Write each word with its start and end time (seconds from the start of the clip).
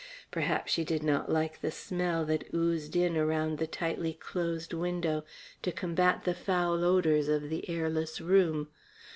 Perhaps 0.31 0.71
she 0.71 0.83
did 0.83 1.03
not 1.03 1.31
like 1.31 1.61
the 1.61 1.69
smell 1.69 2.25
that 2.25 2.51
oozed 2.55 2.95
in 2.95 3.15
around 3.15 3.59
the 3.59 3.67
tightly 3.67 4.13
closed 4.13 4.73
window 4.73 5.23
to 5.61 5.71
combat 5.71 6.23
the 6.23 6.33
foul 6.33 6.83
odours 6.83 7.27
of 7.27 7.51
the 7.51 7.69
airless 7.69 8.19
room. 8.19 8.69